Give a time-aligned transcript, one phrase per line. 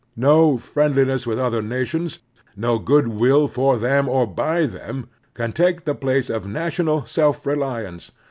[0.17, 2.17] No friendliness with other nations,
[2.57, 7.45] no good will for them or by them, can take the place of national self
[7.45, 8.09] reliance.